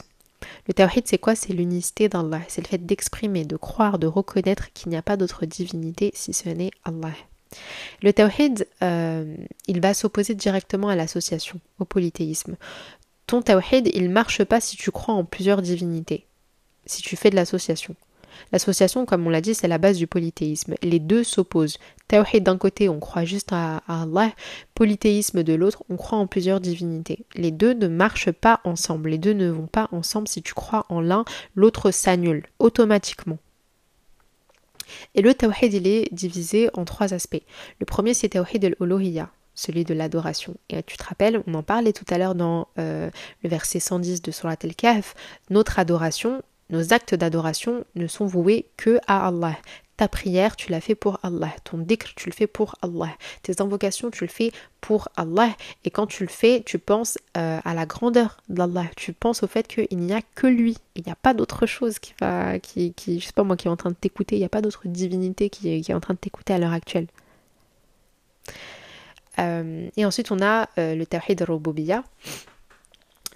[0.66, 1.34] Le tawhid, c'est quoi?
[1.34, 2.40] C'est l'unicité d'Allah.
[2.48, 6.32] C'est le fait d'exprimer, de croire, de reconnaître qu'il n'y a pas d'autre divinité si
[6.32, 7.12] ce n'est Allah.
[8.02, 9.36] Le tawhid, euh,
[9.68, 12.56] il va s'opposer directement à l'association, au polythéisme.
[13.26, 16.26] Ton tawhid, il marche pas si tu crois en plusieurs divinités,
[16.86, 17.94] si tu fais de l'association.
[18.52, 20.74] L'association, comme on l'a dit, c'est la base du polythéisme.
[20.82, 21.78] Les deux s'opposent.
[22.08, 24.32] Tawhid d'un côté, on croit juste à, Allah.
[24.74, 27.24] Polythéisme de l'autre, on croit en plusieurs divinités.
[27.34, 29.10] Les deux ne marchent pas ensemble.
[29.10, 30.28] Les deux ne vont pas ensemble.
[30.28, 33.38] Si tu crois en l'un, l'autre s'annule automatiquement.
[35.14, 37.42] Et le tawhid, il est divisé en trois aspects.
[37.80, 40.56] Le premier, c'est tawhid al-uluhiyya, celui de l'adoration.
[40.68, 43.10] Et tu te rappelles, on en parlait tout à l'heure dans euh,
[43.42, 45.14] le verset 110 de Surat al-Kahf,
[45.50, 49.56] notre adoration, nos actes d'adoration ne sont voués que à Allah.
[49.96, 51.54] Ta prière, tu la fais pour Allah.
[51.62, 53.10] Ton dhikr, tu le fais pour Allah.
[53.42, 54.50] Tes invocations, tu le fais
[54.80, 55.54] pour Allah.
[55.84, 58.86] Et quand tu le fais, tu penses euh, à la grandeur d'Allah.
[58.96, 60.76] Tu penses au fait qu'il n'y a que lui.
[60.96, 63.68] Il n'y a pas d'autre chose qui va, qui, qui, je sais pas moi, qui
[63.68, 64.34] est en train de t'écouter.
[64.34, 67.06] Il n'y a pas d'autre divinité qui, est en train de t'écouter à l'heure actuelle.
[69.38, 72.02] Euh, et ensuite, on a euh, le Tawhid al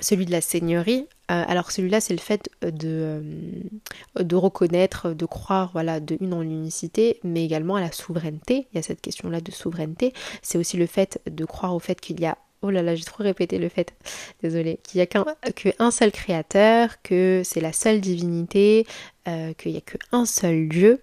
[0.00, 1.06] celui de la seigneurie.
[1.30, 6.32] Euh, alors celui-là, c'est le fait de, euh, de reconnaître, de croire, voilà, de une
[6.32, 8.68] en l'unicité, mais également à la souveraineté.
[8.72, 10.12] Il y a cette question-là de souveraineté.
[10.42, 13.04] C'est aussi le fait de croire au fait qu'il y a Oh là là, j'ai
[13.04, 13.94] trop répété le fait,
[14.42, 18.84] désolé, qu'il n'y a qu'un seul créateur, que c'est la seule divinité,
[19.28, 21.00] euh, qu'il n'y a qu'un seul Dieu.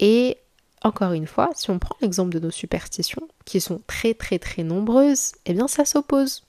[0.00, 0.38] Et
[0.82, 4.64] encore une fois, si on prend l'exemple de nos superstitions, qui sont très très très
[4.64, 6.42] nombreuses, eh bien ça s'oppose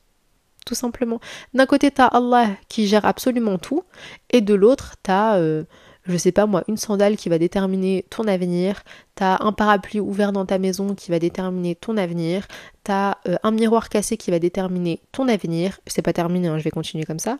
[0.65, 1.19] tout simplement.
[1.53, 3.83] D'un côté, tu as Allah qui gère absolument tout,
[4.31, 5.63] et de l'autre, tu as, euh,
[6.05, 8.83] je sais pas moi, une sandale qui va déterminer ton avenir,
[9.15, 12.47] tu as un parapluie ouvert dans ta maison qui va déterminer ton avenir,
[12.83, 16.57] tu as euh, un miroir cassé qui va déterminer ton avenir, c'est pas terminé, hein,
[16.57, 17.37] je vais continuer comme ça,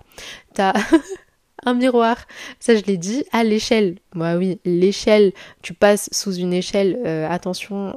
[0.55, 0.73] tu as
[1.65, 2.17] un miroir,
[2.59, 7.29] ça je l'ai dit, à l'échelle, bah oui, l'échelle, tu passes sous une échelle, euh,
[7.29, 7.95] attention,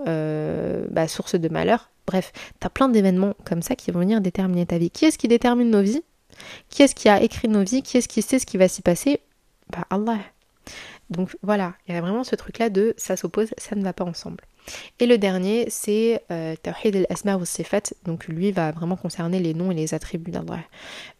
[0.90, 4.66] bah, source de malheur, Bref, tu as plein d'événements comme ça qui vont venir déterminer
[4.66, 4.90] ta vie.
[4.90, 6.02] Qui est-ce qui détermine nos vies?
[6.68, 7.82] Qui est-ce qui a écrit nos vies?
[7.82, 9.20] Qui est-ce qui sait ce qui va s'y passer?
[9.70, 10.18] Bah Allah.
[11.10, 14.04] Donc voilà, il y a vraiment ce truc-là de ça s'oppose, ça ne va pas
[14.04, 14.44] ensemble.
[14.98, 17.92] Et le dernier, c'est euh, Tawhid al-Asma Sifat.
[18.04, 20.58] Donc lui va vraiment concerner les noms et les attributs d'Allah.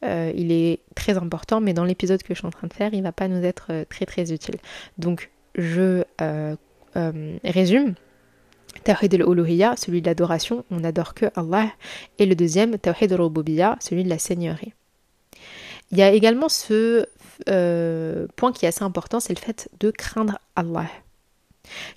[0.05, 2.93] Euh, il est très important, mais dans l'épisode que je suis en train de faire,
[2.93, 4.57] il va pas nous être euh, très très utile.
[4.99, 6.03] Donc je
[7.45, 7.95] résume.
[8.85, 11.71] Tawhid al-Uluhiyya, celui de l'adoration, on n'adore que Allah.
[12.19, 14.73] Et le deuxième, Tawhid al-Rububiyya, celui de la seigneurie.
[15.93, 17.07] Il y a également ce
[17.49, 20.89] euh, point qui est assez important, c'est le fait de craindre Allah.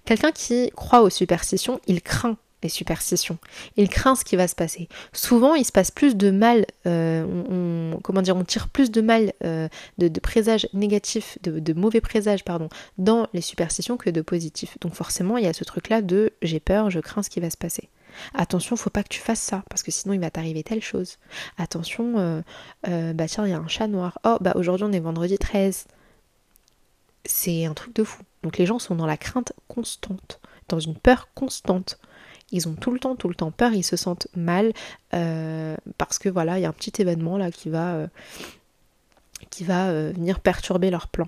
[0.05, 3.37] Quelqu'un qui croit aux superstitions, il craint les superstitions.
[3.77, 4.87] Il craint ce qui va se passer.
[5.13, 9.01] Souvent, il se passe plus de mal, euh, on, comment dire, on tire plus de
[9.01, 9.67] mal, euh,
[9.97, 14.77] de, présages négatifs, de, mauvais présages, pardon, dans les superstitions que de positifs.
[14.81, 17.49] Donc forcément, il y a ce truc-là de j'ai peur, je crains ce qui va
[17.49, 17.89] se passer.
[18.33, 21.17] Attention, faut pas que tu fasses ça, parce que sinon il va t'arriver telle chose.
[21.57, 22.43] Attention,
[22.87, 24.19] euh, bah tiens, il y a un chat noir.
[24.25, 25.85] Oh, bah aujourd'hui on est vendredi 13.
[27.25, 28.23] C'est un truc de fou.
[28.43, 31.99] Donc les gens sont dans la crainte constante, dans une peur constante.
[32.51, 34.73] Ils ont tout le temps, tout le temps peur, ils se sentent mal
[35.13, 38.07] euh, parce que voilà, il y a un petit événement là qui va, euh,
[39.49, 41.27] qui va euh, venir perturber leur plan.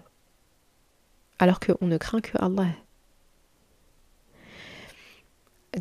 [1.40, 2.68] Alors qu'on ne craint que Allah.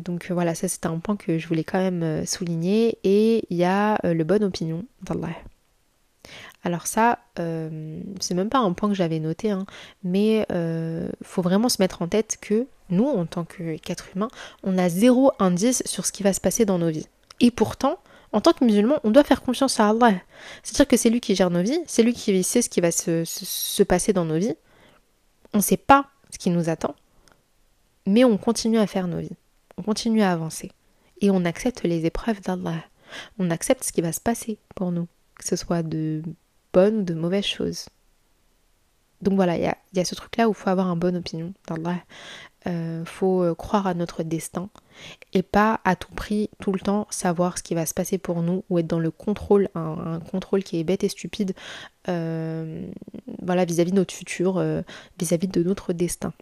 [0.03, 2.97] Donc voilà, ça c'est un point que je voulais quand même souligner.
[3.03, 5.35] Et il y a le bonne opinion d'Allah.
[6.63, 9.65] Alors ça, c'est même pas un point que j'avais noté, hein,
[10.03, 10.47] mais
[11.21, 14.29] faut vraiment se mettre en tête que nous, en tant qu'être humain,
[14.63, 17.07] on a zéro indice sur ce qui va se passer dans nos vies.
[17.39, 17.99] Et pourtant,
[18.33, 20.13] en tant que musulman, on doit faire confiance à Allah.
[20.63, 22.91] C'est-à-dire que c'est lui qui gère nos vies, c'est lui qui sait ce qui va
[22.91, 24.55] se, passer dans nos vies.
[25.53, 26.95] On ne sait pas ce qui nous attend,
[28.05, 29.35] mais on continue à faire nos vies.
[29.77, 30.71] On continue à avancer.
[31.19, 32.83] Et on accepte les épreuves d'Allah.
[33.37, 36.21] On accepte ce qui va se passer pour nous, que ce soit de
[36.73, 37.87] bonnes ou de mauvaises choses.
[39.21, 41.97] Donc voilà, il y a, ce truc-là où il faut avoir une bonne opinion d'Allah.
[42.67, 44.69] Euh, faut euh, croire à notre destin
[45.33, 48.43] et pas à tout prix, tout le temps, savoir ce qui va se passer pour
[48.43, 51.55] nous ou être dans le contrôle, un, contrôle qui est bête et stupide
[52.07, 52.85] euh,
[53.41, 54.63] voilà, vis-à-vis de notre futur,
[55.17, 56.33] vis-à-vis de notre destin.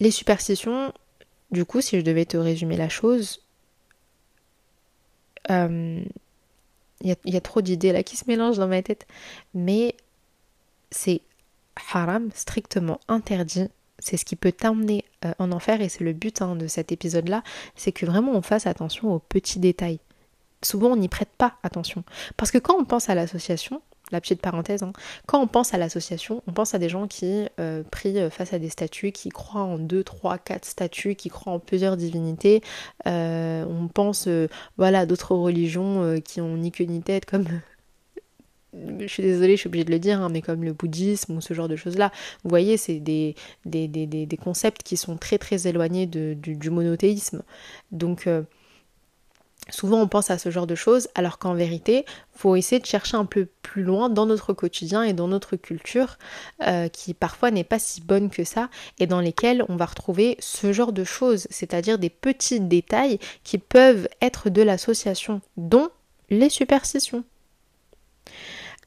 [0.00, 0.94] Les superstitions,
[1.50, 3.42] du coup, si je devais te résumer la chose,
[5.50, 6.06] il
[7.02, 9.06] y, a trop d'idées là qui se mélangent dans ma tête,
[9.52, 9.94] mais
[10.90, 11.20] c'est
[11.92, 13.68] haram, strictement interdit.
[13.98, 16.92] C'est ce qui peut t'emmener euh, en enfer et c'est le but hein, de cet
[16.92, 17.42] épisode-là,
[17.76, 20.00] c'est que vraiment on fasse attention aux petits détails.
[20.62, 22.04] Souvent on n'y prête pas attention.
[22.36, 23.80] Parce que quand on pense à l'association,
[24.12, 24.92] la petite parenthèse, hein,
[25.26, 28.52] quand on pense à l'association, on pense à des gens qui euh, prient euh, face
[28.52, 32.62] à des statues, qui croient en deux, trois, quatre statues, qui croient en plusieurs divinités.
[33.06, 34.28] on pense
[34.76, 37.46] voilà, à d'autres religions qui ont ni queue ni tête, comme
[39.00, 41.40] je suis désolée, je suis obligée de le dire, hein, mais comme le bouddhisme ou
[41.40, 42.12] ce genre de choses-là,
[42.44, 43.34] vous voyez, c'est des,
[43.64, 47.42] des, des, concepts qui sont très très éloignés de, du, monothéisme.
[47.90, 48.42] Donc euh,
[49.70, 53.16] souvent on pense à ce genre de choses, alors qu'en vérité, faut essayer de chercher
[53.16, 56.18] un peu plus loin dans notre quotidien et dans notre culture,
[56.66, 60.36] euh, qui parfois n'est pas si bonne que ça, et dans lesquelles on va retrouver
[60.40, 65.88] ce genre de choses, c'est-à-dire des petits détails qui peuvent être de l'association, dont
[66.30, 67.24] les superstitions.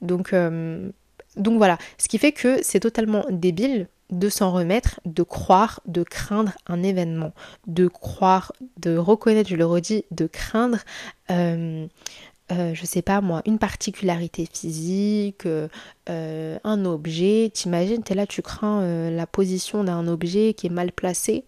[0.01, 0.89] Donc, euh,
[1.35, 6.03] donc voilà, ce qui fait que c'est totalement débile de s'en remettre, de croire, de
[6.03, 7.33] craindre un événement,
[7.67, 10.79] de croire, de reconnaître, je le redis, de craindre,
[11.29, 11.85] euh,
[12.51, 15.47] euh, je sais pas moi, une particularité physique,
[16.07, 17.51] un objet.
[17.53, 21.45] T'imagines, t'es là, tu crains la position d'un objet qui est mal placé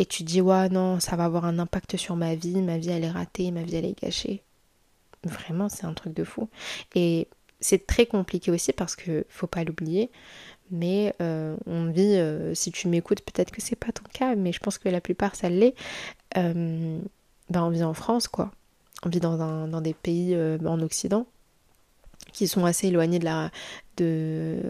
[0.00, 2.88] et tu dis ouais non, ça va avoir un impact sur ma vie, ma vie
[2.88, 4.42] elle est ratée, ma vie elle est gâchée.
[5.24, 6.48] Vraiment, c'est un truc de fou.
[6.94, 7.28] Et
[7.60, 10.10] c'est très compliqué aussi parce que faut pas l'oublier.
[10.70, 14.52] Mais euh, on vit, euh, si tu m'écoutes, peut-être que c'est pas ton cas, mais
[14.52, 15.74] je pense que la plupart ça l'est.
[16.36, 16.98] Euh,
[17.48, 18.52] ben on vit en France, quoi.
[19.04, 21.26] On vit dans, des pays en Occident
[22.32, 23.50] qui sont assez éloignés de la,
[23.96, 24.60] de,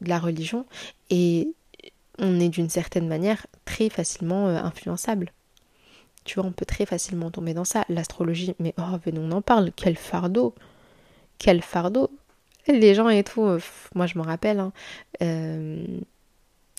[0.00, 0.66] de la religion.
[1.10, 1.52] Et
[2.18, 5.32] on est d'une certaine manière très facilement influençable.
[6.24, 7.84] Tu vois, on peut très facilement tomber dans ça.
[7.88, 9.72] L'astrologie, mais oh, venons, on en parle.
[9.74, 10.54] Quel fardeau
[11.38, 12.08] Quel fardeau
[12.68, 13.60] les gens et tout, euh,
[13.94, 14.72] moi je me rappelle, hein,
[15.22, 15.84] euh,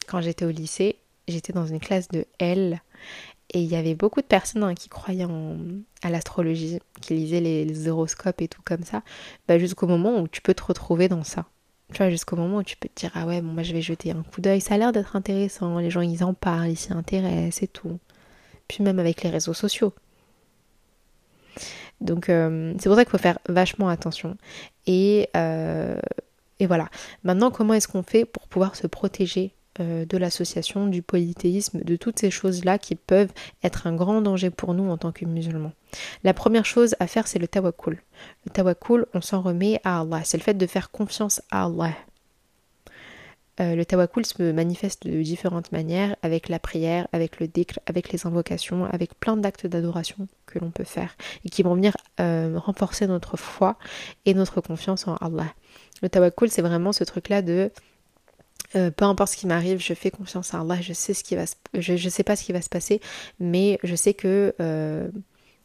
[0.07, 2.81] quand j'étais au lycée, j'étais dans une classe de L
[3.53, 5.27] et il y avait beaucoup de personnes hein, qui croyaient
[6.01, 9.03] à l'astrologie, qui lisaient les, horoscopes et tout comme ça,
[9.47, 11.45] bah, jusqu'au moment où tu peux te retrouver dans ça.
[11.91, 13.81] Tu vois, jusqu'au moment où tu peux te dire, ah ouais, bon, moi je vais
[13.81, 16.77] jeter un coup d'œil, ça a l'air d'être intéressant, les gens ils en parlent, ils
[16.77, 17.99] s'y intéressent et tout.
[18.67, 19.93] Puis même avec les réseaux sociaux.
[22.03, 24.37] Donc euh, c'est pour ça qu'il faut faire vachement attention.
[24.85, 25.97] Et, euh,
[26.59, 26.89] et voilà.
[27.23, 31.95] Maintenant, comment est-ce qu'on fait pour pouvoir se protéger euh, de l'association, du polythéisme, de
[31.95, 33.31] toutes ces choses-là qui peuvent
[33.63, 35.71] être un grand danger pour nous en tant que musulmans?
[36.23, 38.01] La première chose à faire, c'est le tawakkul.
[38.45, 40.21] Le tawakkul, on s'en remet à Allah.
[40.25, 41.93] C'est le fait de faire confiance à Allah.
[43.59, 48.11] Euh, le tawakkul se manifeste de différentes manières, avec la prière, avec le dhikr, avec
[48.11, 52.57] les invocations, avec plein d'actes d'adoration que l'on peut faire et qui vont venir euh,
[52.57, 53.77] renforcer notre foi
[54.25, 55.53] et notre confiance en Allah.
[56.01, 57.71] Le tawakkul, c'est vraiment ce truc-là de
[58.75, 61.35] euh, peu importe ce qui m'arrive, je fais confiance à Allah, je sais ce qui
[61.35, 61.43] va
[61.75, 63.01] je, je sais pas ce qui va se passer,
[63.39, 64.55] mais je sais que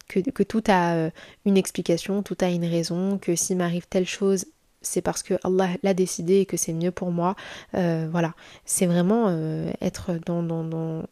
[0.08, 1.10] que, que, tout a
[1.44, 4.46] une explication, tout a une raison, que s'il m'arrive telle chose,
[4.88, 7.36] c'est parce que Allah l'a décidé et que c'est mieux pour moi.
[7.74, 11.04] Euh, voilà, c'est vraiment euh, être dans, dans,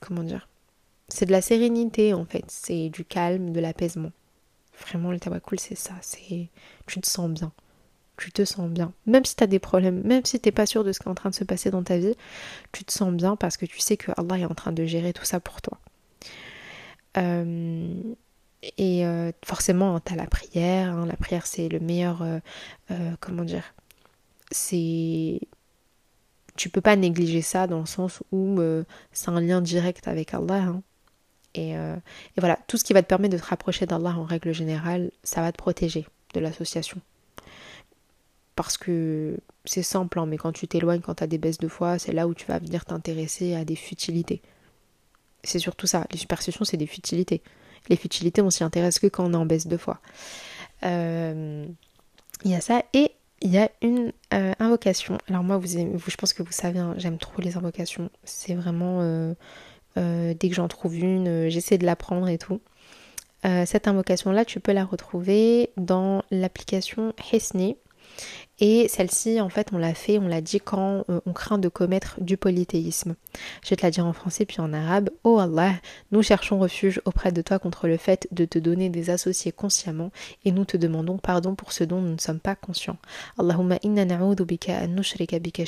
[0.00, 0.48] Comment dire?
[1.08, 4.12] C'est de la sérénité en fait, c'est du calme, de l'apaisement.
[4.80, 6.48] Vraiment, le tawakkul, c'est ça, c'est...
[6.86, 7.52] Tu te sens bien.
[8.16, 8.92] Tu te sens bien.
[9.06, 11.10] Même si tu as des problèmes, même si t'es pas sûr de ce qui est
[11.10, 12.14] en train de se passer dans ta vie,
[12.72, 15.12] tu te sens bien parce que tu sais que Allah est en train de gérer
[15.12, 15.78] tout ça pour toi.
[17.16, 17.92] Euh,
[18.62, 20.92] et euh, forcément, tu as la prière.
[20.94, 21.06] Hein.
[21.06, 22.22] La prière, c'est le meilleur.
[22.22, 22.38] Euh,
[22.90, 23.74] euh, comment dire
[24.50, 25.40] C'est.
[26.56, 28.60] Tu peux pas négliger ça dans le sens où
[29.12, 30.62] c'est un lien direct avec Allah.
[30.62, 30.82] Hein.
[31.54, 31.74] Et,
[32.36, 35.40] voilà, tout ce qui va te permettre de te rapprocher d'Allah en règle générale, ça
[35.40, 36.06] va te protéger.
[36.34, 37.00] de l'association.
[38.56, 41.68] Parce que c'est simple, hein, mais quand tu t'éloignes, quand tu as des baisses de
[41.68, 44.42] foi, c'est là où tu vas venir t'intéresser à des futilités.
[45.44, 46.06] C'est surtout ça.
[46.10, 47.42] Les superstitions, c'est des futilités.
[47.88, 49.98] Les futilités, on s'y intéresse que quand on est en baisse de foi.
[50.84, 51.66] Euh,
[52.44, 52.82] il y a ça.
[52.92, 53.12] Et
[53.42, 55.18] il y a une euh, invocation.
[55.28, 58.10] Alors moi, je pense que vous savez, hein, j'aime trop les invocations.
[58.24, 59.00] C'est vraiment...
[59.00, 59.34] Euh,
[59.96, 62.60] dès que j'en trouve une, j'essaie de l'apprendre et tout.
[63.42, 67.76] cette invocation-là, tu peux la retrouver dans l'application Hesni.
[68.62, 71.68] Et celle-ci, en fait, on l'a fait, on l'a dit quand euh, on craint de
[71.68, 73.16] commettre du polythéisme.
[73.64, 75.08] Je vais te la dire en français puis en arabe.
[75.24, 75.72] Oh Allah,
[76.12, 80.10] nous cherchons refuge auprès de toi contre le fait de te donner des associés consciemment
[80.44, 82.98] et nous te demandons pardon pour ce dont nous ne sommes pas conscients.
[83.38, 85.64] Allahumma bika an nushrika bika.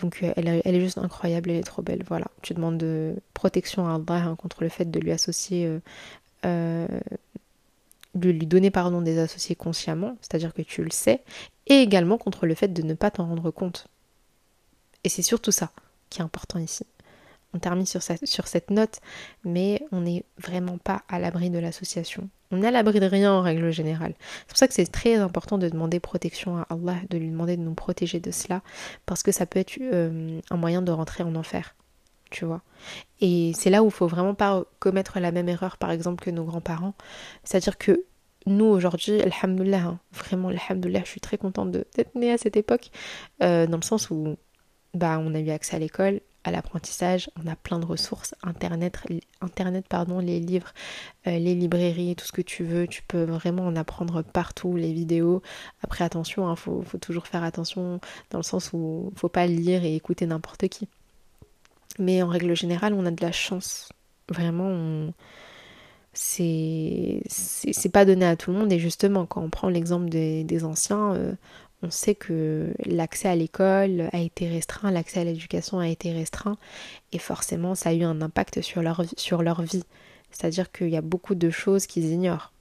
[0.00, 2.04] Donc euh, elle, est juste incroyable, elle est trop belle.
[2.06, 5.80] Voilà, tu demandes de protection à Allah hein, contre le fait de lui associer euh,
[6.46, 6.86] euh
[8.14, 11.22] de lui donner pardon des associés consciemment, c'est-à-dire que tu le sais,
[11.66, 13.86] et également contre le fait de ne pas t'en rendre compte.
[15.04, 15.70] Et c'est surtout ça
[16.08, 16.84] qui est important ici.
[17.52, 19.00] On termine sur, cette note,
[19.44, 22.28] mais on n'est vraiment pas à l'abri de l'association.
[22.52, 24.14] On n'est à l'abri de rien en règle générale.
[24.40, 27.56] C'est pour ça que c'est très important de demander protection à Allah, de lui demander
[27.56, 28.62] de nous protéger de cela,
[29.04, 31.74] parce que ça peut être euh, un moyen de rentrer en enfer
[32.30, 32.62] tu vois.
[33.20, 36.30] Et c'est là où il faut vraiment pas commettre la même erreur, par exemple, que
[36.30, 36.94] nos grands-parents.
[37.44, 38.04] C'est-à-dire que
[38.46, 42.90] nous, aujourd'hui, alhamdoulilah, hein, vraiment, alhamdoulilah, je suis très contente d'être née à cette époque,
[43.42, 44.36] euh, dans le sens où
[44.94, 48.98] bah, on a eu accès à l'école, à l'apprentissage, on a plein de ressources, internet,
[49.42, 50.72] internet pardon, les livres,
[51.26, 54.92] euh, les librairies, tout ce que tu veux, tu peux vraiment en apprendre partout, les
[54.92, 55.42] vidéos.
[55.82, 59.46] Après attention, il hein, faut, faut, toujours faire attention dans le sens où faut pas
[59.46, 60.88] lire et écouter n'importe qui.
[62.00, 63.90] Mais en règle générale, on a de la chance.
[64.28, 65.12] Vraiment,
[66.12, 68.72] c'est c'est pas donné à tout le monde.
[68.72, 71.32] Et justement, quand on prend l'exemple des, anciens, euh,
[71.82, 76.56] on sait que l'accès à l'école a été restreint, l'accès à l'éducation a été restreint,
[77.12, 79.84] et forcément, ça a eu un impact sur leur, sur leur vie.
[80.30, 82.52] C'est-à-dire qu'il y a beaucoup de choses qu'ils ignorent.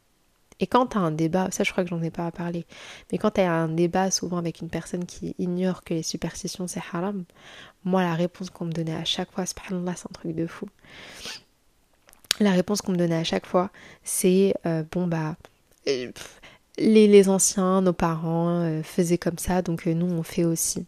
[0.60, 2.66] Et quand tu as un débat, ça je crois que j'en ai pas à parler,
[3.12, 6.68] mais quand tu as un débat souvent avec une personne qui ignore que les superstitions
[6.68, 7.24] c'est haram,
[7.84, 10.68] moi la réponse qu'on me donnait à chaque fois, c'est un truc de fou.
[12.40, 13.70] La réponse qu'on me donnait à chaque fois,
[14.04, 15.36] c'est euh, bon bah
[15.88, 16.12] euh,
[16.78, 20.86] les, anciens, nos parents euh, faisaient comme ça, donc nous on fait aussi.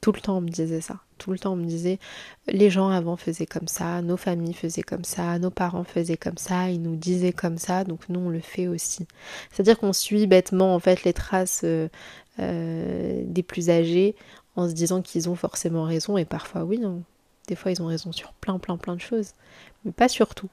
[0.00, 1.00] Tout le temps on me disait ça.
[1.18, 1.98] Tout le temps on me disait
[2.46, 6.36] les gens avant faisaient comme ça, nos familles faisaient comme ça, nos parents faisaient comme
[6.36, 9.06] ça, ils nous disaient comme ça, donc nous on le fait aussi.
[9.50, 11.64] C'est-à-dire qu'on suit bêtement en fait les traces
[12.38, 14.14] des plus âgés
[14.56, 16.98] en se disant qu'ils ont forcément raison et parfois oui, hein.
[17.46, 19.32] des fois ils ont raison sur plein plein plein de choses,
[19.84, 20.48] mais pas sur tout.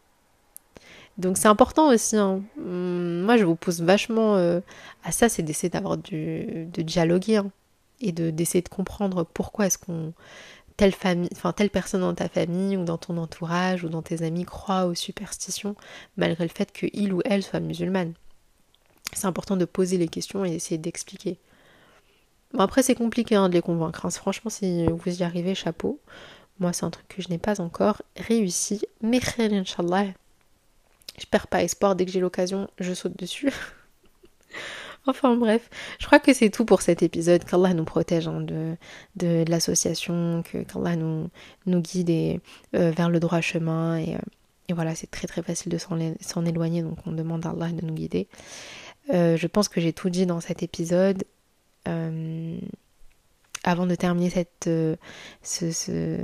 [1.18, 2.18] Donc c'est important aussi.
[2.18, 2.42] Hein.
[2.58, 4.60] Hum, moi je vous pousse vachement euh,
[5.04, 7.38] à ça, c'est d'essayer d'avoir du de dialoguer.
[7.38, 7.52] Hein
[8.04, 10.14] et de d'essayer de comprendre pourquoi est-ce qu'on
[10.78, 14.24] telle famille, enfin telle personne dans ta famille ou dans ton entourage ou dans tes
[14.24, 15.76] amis croit aux superstitions
[16.18, 18.14] malgré le fait qu'il ou elle soit musulmane.
[19.14, 21.38] C'est important de poser les questions et d'essayer d'expliquer.
[22.54, 24.06] Bon, après c'est compliqué hein, de les convaincre.
[24.06, 24.10] Hein.
[24.10, 26.00] Franchement si vous y arrivez, chapeau.
[26.60, 28.82] Moi c'est un truc que je n'ai pas encore réussi.
[29.02, 30.06] Mais Inch'Allah.
[31.20, 33.52] Je perds pas espoir, dès que j'ai l'occasion, je saute dessus.
[35.06, 37.44] Enfin bref, je crois que c'est tout pour cet épisode.
[37.44, 38.76] Qu'Allah nous protège hein, de,
[39.18, 41.30] de, l'association, qu'Allah nous,
[41.68, 42.40] guide
[42.74, 43.98] euh, vers le droit chemin.
[43.98, 44.20] Et, euh,
[44.70, 47.86] et voilà, c'est très très facile de s'en éloigner, donc on demande à Allah de
[47.86, 48.28] nous guider.
[49.14, 51.26] Euh, je pense que j'ai tout dit dans cet épisode.
[51.86, 54.70] Avant de terminer cette
[55.42, 56.18] ce, ce,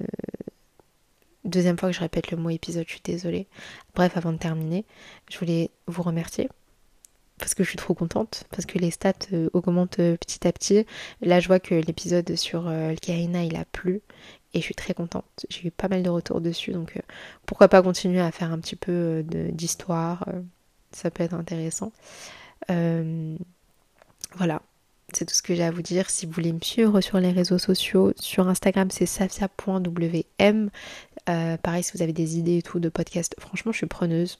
[1.45, 3.48] deuxième fois que je répète le mot épisode, je suis désolée.
[3.95, 4.86] Bref, avant de terminer,
[5.30, 6.50] je voulais vous remercier
[7.39, 10.52] parce que je suis trop contente, parce que les stats euh, augmentent euh, petit à
[10.52, 10.86] petit.
[11.22, 14.02] Là, je vois que l'épisode sur euh, le il a plu,
[14.54, 15.45] et je suis très contente.
[15.50, 17.02] J'ai eu pas mal de retours dessus, donc
[17.45, 20.28] pourquoi pas continuer à faire un petit peu d'histoire,
[20.91, 21.91] ça peut être intéressant.
[22.67, 24.62] voilà,
[25.13, 26.10] c'est tout ce que j'ai à vous dire.
[26.10, 30.69] Si vous voulez me suivre sur les réseaux sociaux, sur Instagram c'est safia.wm.
[31.26, 34.39] pareil, si vous avez des idées et tout de podcast, franchement, je suis preneuse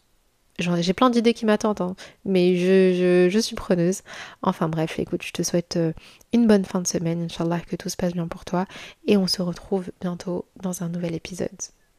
[0.82, 1.96] j'ai plein d'idées qui m'attendent, hein,
[2.26, 4.02] mais je, je, suis preneuse.
[4.42, 5.94] Enfin bref, écoute, je te souhaite euh,
[6.34, 8.66] une bonne fin de semaine, Inch'Allah, que tout se passe bien pour toi,
[9.08, 11.50] et on se retrouve bientôt dans un nouvel épisode.